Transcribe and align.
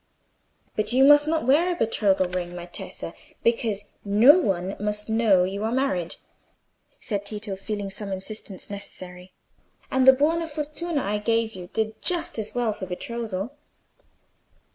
"But 0.75 0.93
you 0.93 1.03
must 1.03 1.27
not 1.27 1.45
wear 1.45 1.71
a 1.71 1.75
betrothal 1.75 2.27
ring, 2.27 2.55
my 2.55 2.65
Tessa, 2.65 3.13
because 3.43 3.83
no 4.03 4.35
one 4.39 4.75
must 4.79 5.09
know 5.11 5.43
you 5.43 5.63
are 5.63 5.71
married," 5.71 6.15
said 6.99 7.23
Tito, 7.23 7.55
feeling 7.55 7.91
some 7.91 8.11
insistence 8.11 8.71
necessary. 8.71 9.31
"And 9.91 10.07
the 10.07 10.13
buona 10.13 10.47
fortuna 10.47 10.95
that 10.95 11.05
I 11.05 11.17
gave 11.19 11.53
you 11.53 11.67
did 11.67 12.01
just 12.01 12.39
as 12.39 12.55
well 12.55 12.73
for 12.73 12.87
betrothal. 12.87 13.55